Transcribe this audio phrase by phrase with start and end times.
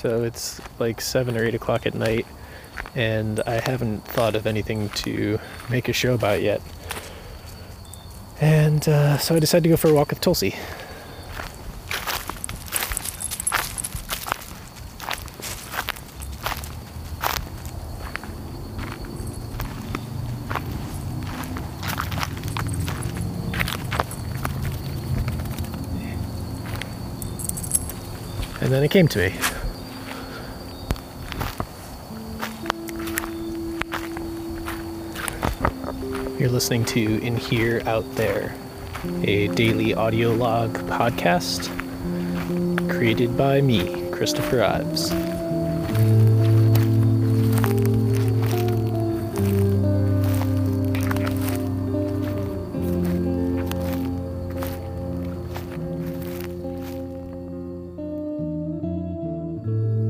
[0.00, 2.26] So it's like 7 or 8 o'clock at night,
[2.94, 5.38] and I haven't thought of anything to
[5.68, 6.62] make a show about yet.
[8.40, 10.54] And uh, so I decided to go for a walk with Tulsi.
[28.62, 29.59] And then it came to me.
[36.40, 38.54] You're listening to In Here, Out There,
[39.24, 41.68] a daily audio log podcast
[42.88, 45.10] created by me, Christopher Ives.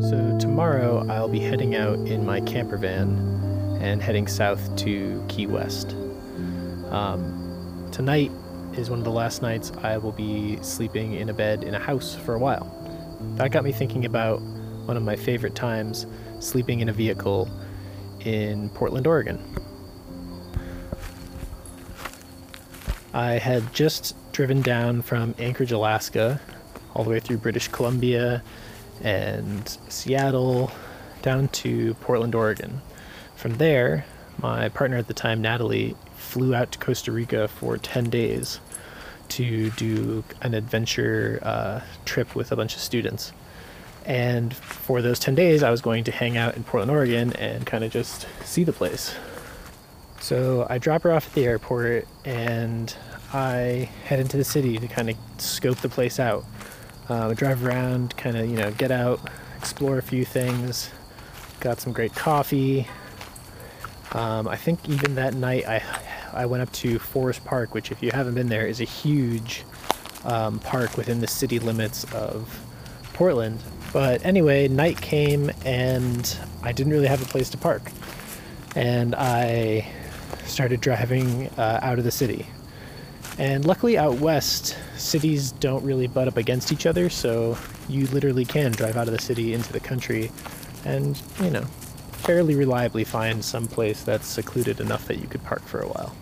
[0.09, 5.49] So, tomorrow I'll be heading out in my camper van and heading south to Key
[5.49, 5.97] West.
[6.91, 8.33] Um, tonight
[8.75, 11.79] is one of the last nights I will be sleeping in a bed in a
[11.79, 12.77] house for a while.
[13.37, 14.41] That got me thinking about
[14.87, 16.07] one of my favorite times
[16.41, 17.49] sleeping in a vehicle
[18.25, 19.39] in Portland, Oregon.
[23.13, 26.41] I had just driven down from Anchorage, Alaska,
[26.95, 28.43] all the way through British Columbia
[29.03, 30.71] and Seattle
[31.23, 32.81] down to Portland, Oregon.
[33.37, 34.05] From there,
[34.43, 38.61] my partner at the time, Natalie, flew out to Costa Rica for 10 days
[39.31, 43.33] to do an adventure uh, trip with a bunch of students.
[44.05, 47.67] And for those 10 days, I was going to hang out in Portland, Oregon and
[47.67, 49.15] kind of just see the place.
[50.21, 52.95] So I drop her off at the airport and
[53.33, 56.45] I head into the city to kind of scope the place out.
[57.09, 59.21] Uh, drive around, kind of, you know, get out,
[59.59, 60.91] explore a few things.
[61.61, 62.87] Got some great coffee.
[64.13, 65.83] Um, I think even that night I,
[66.33, 69.65] I went up to Forest Park, which, if you haven't been there, is a huge
[70.25, 72.61] um, park within the city limits of
[73.13, 73.61] Portland.
[73.93, 77.91] But anyway, night came and I didn't really have a place to park.
[78.77, 79.87] And I
[80.45, 82.47] started driving uh, out of the city.
[83.39, 87.57] And luckily, out west, cities don't really butt up against each other, so
[87.89, 90.31] you literally can drive out of the city into the country
[90.85, 91.65] and, you know,
[92.21, 96.15] fairly reliably find some place that's secluded enough that you could park for a while.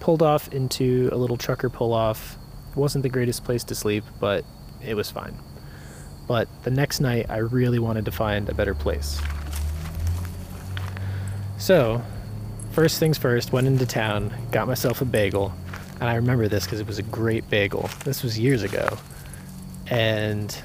[0.00, 2.38] Pulled off into a little trucker pull off.
[2.70, 4.44] It wasn't the greatest place to sleep, but
[4.82, 5.36] it was fine.
[6.26, 9.20] But the next night, I really wanted to find a better place.
[11.58, 12.02] So,
[12.72, 15.52] first things first, went into town, got myself a bagel,
[16.00, 17.90] and I remember this because it was a great bagel.
[18.04, 18.96] This was years ago.
[19.88, 20.56] And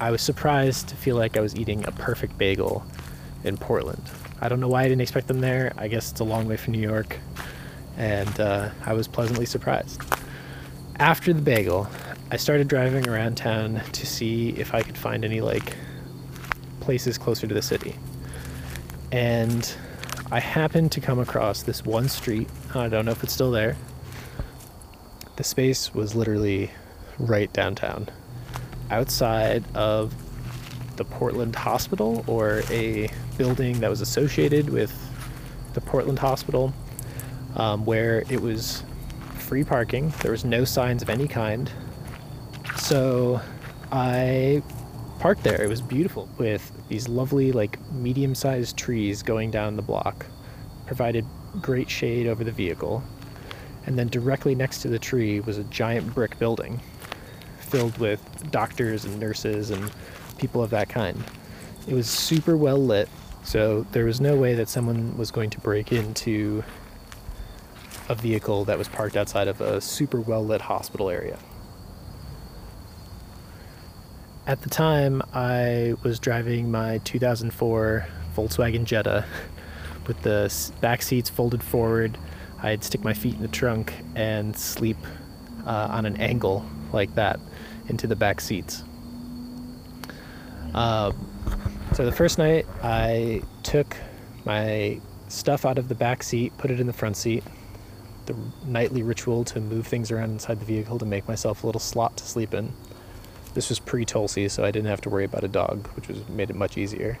[0.00, 2.84] I was surprised to feel like I was eating a perfect bagel
[3.44, 4.02] in Portland.
[4.40, 5.72] I don't know why I didn't expect them there.
[5.76, 7.18] I guess it's a long way from New York.
[7.96, 10.02] And uh, I was pleasantly surprised.
[10.98, 11.88] After the bagel,
[12.30, 15.76] I started driving around town to see if I could find any like
[16.80, 17.96] places closer to the city.
[19.10, 19.72] And
[20.30, 22.48] I happened to come across this one street.
[22.74, 23.76] I don't know if it's still there.
[25.36, 26.70] The space was literally
[27.18, 28.08] right downtown,
[28.90, 30.14] outside of
[30.96, 33.08] the Portland Hospital or a
[33.38, 34.92] building that was associated with
[35.74, 36.72] the Portland Hospital,
[37.56, 38.84] um, where it was
[39.34, 40.12] free parking.
[40.22, 41.70] There was no signs of any kind.
[42.76, 43.40] So
[43.90, 44.62] I
[45.18, 45.62] parked there.
[45.62, 50.26] It was beautiful with these lovely, like, medium sized trees going down the block,
[50.86, 51.24] provided
[51.60, 53.02] great shade over the vehicle.
[53.86, 56.80] And then directly next to the tree was a giant brick building
[57.58, 58.20] filled with
[58.50, 59.90] doctors and nurses and
[60.42, 61.22] people of that kind.
[61.86, 63.08] It was super well lit,
[63.44, 66.64] so there was no way that someone was going to break into
[68.08, 71.38] a vehicle that was parked outside of a super well lit hospital area.
[74.44, 79.24] At the time, I was driving my 2004 Volkswagen Jetta
[80.08, 82.18] with the back seats folded forward.
[82.60, 84.96] I'd stick my feet in the trunk and sleep
[85.64, 87.38] uh, on an angle like that
[87.88, 88.82] into the back seats.
[90.74, 91.12] Uh,
[91.94, 93.96] so the first night, I took
[94.44, 97.44] my stuff out of the back seat, put it in the front seat.
[98.26, 101.80] The nightly ritual to move things around inside the vehicle to make myself a little
[101.80, 102.72] slot to sleep in.
[103.54, 106.26] This was pre Tulsi, so I didn't have to worry about a dog, which was
[106.28, 107.18] made it much easier.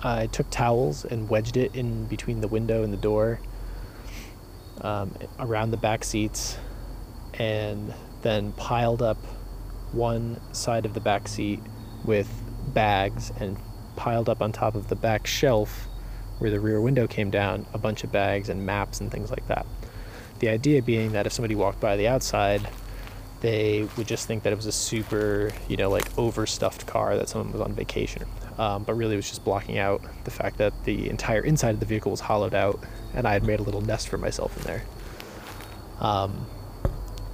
[0.00, 3.40] I took towels and wedged it in between the window and the door,
[4.80, 6.56] um, around the back seats,
[7.34, 9.18] and then piled up
[9.92, 11.60] one side of the back seat
[12.04, 12.28] with
[12.74, 13.56] bags and
[13.96, 15.88] piled up on top of the back shelf
[16.38, 19.46] where the rear window came down a bunch of bags and maps and things like
[19.48, 19.66] that.
[20.38, 22.68] The idea being that if somebody walked by the outside,
[23.40, 27.28] they would just think that it was a super, you know, like overstuffed car that
[27.28, 28.24] someone was on vacation.
[28.58, 31.80] Um, but really, it was just blocking out the fact that the entire inside of
[31.80, 32.80] the vehicle was hollowed out,
[33.14, 34.84] and I had made a little nest for myself in there.
[36.00, 36.46] Um,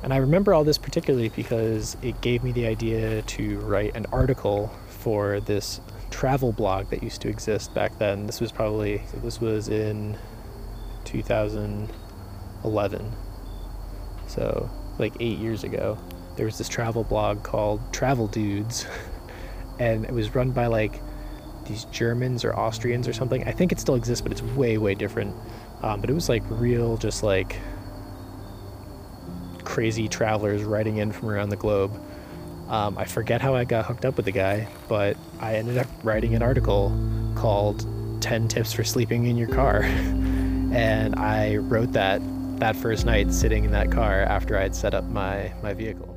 [0.05, 4.05] and I remember all this particularly because it gave me the idea to write an
[4.13, 5.81] article for this
[6.11, 8.27] travel blog that used to exist back then.
[8.27, 10.19] This was probably this was in
[11.07, 13.13] 2011.
[14.27, 14.69] So,
[14.99, 15.97] like 8 years ago.
[16.37, 18.85] There was this travel blog called Travel Dudes
[19.79, 21.01] and it was run by like
[21.67, 23.43] these Germans or Austrians or something.
[23.49, 25.35] I think it still exists, but it's way way different.
[25.83, 27.57] Um, but it was like real just like
[29.75, 32.01] crazy travelers writing in from around the globe.
[32.69, 35.89] Um, I forget how I got hooked up with the guy, but I ended up
[36.05, 36.97] writing an article
[37.35, 37.85] called
[38.23, 39.83] 10 Tips for Sleeping in Your Car.
[39.83, 42.23] and I wrote that
[42.61, 46.17] that first night sitting in that car after I had set up my, my vehicle.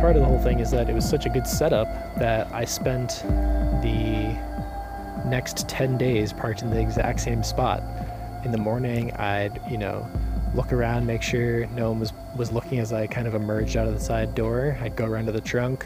[0.00, 1.86] Part of the whole thing is that it was such a good setup
[2.16, 3.22] that I spent
[3.82, 4.34] the
[5.26, 7.82] next 10 days parked in the exact same spot.
[8.42, 10.08] In the morning, I'd, you know,
[10.54, 13.86] look around, make sure no one was, was looking as I kind of emerged out
[13.86, 14.78] of the side door.
[14.80, 15.84] I'd go around to the trunk,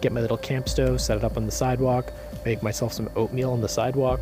[0.00, 2.12] get my little camp stove, set it up on the sidewalk,
[2.44, 4.20] make myself some oatmeal on the sidewalk.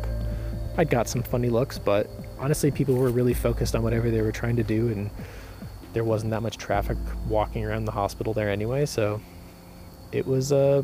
[0.75, 2.09] I'd got some funny looks, but
[2.39, 5.11] honestly, people were really focused on whatever they were trying to do, and
[5.93, 9.21] there wasn't that much traffic walking around the hospital there anyway, so
[10.15, 10.83] it was a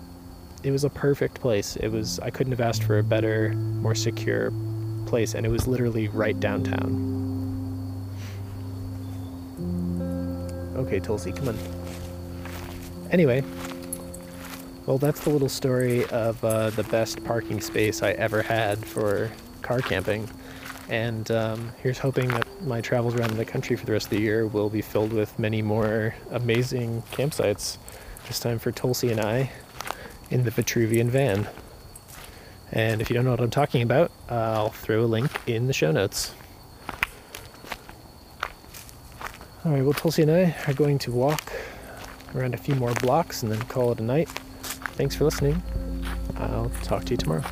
[0.61, 1.77] it was a perfect place.
[1.77, 4.51] It was I couldn't have asked for a better, more secure
[5.05, 7.07] place, and it was literally right downtown.
[10.75, 11.57] Okay, Tulsi, come on.
[13.09, 13.43] Anyway,
[14.85, 19.31] well, that's the little story of uh, the best parking space I ever had for
[19.61, 20.29] car camping.
[20.89, 24.19] And um, here's hoping that my travels around the country for the rest of the
[24.19, 27.77] year will be filled with many more amazing campsites.
[28.31, 29.51] This time for Tulsi and I
[30.29, 31.49] in the Vitruvian van.
[32.71, 35.73] And if you don't know what I'm talking about, I'll throw a link in the
[35.73, 36.33] show notes.
[39.65, 41.51] Alright, well, Tulsi and I are going to walk
[42.33, 44.29] around a few more blocks and then call it a night.
[44.95, 45.61] Thanks for listening.
[46.37, 47.43] I'll talk to you tomorrow.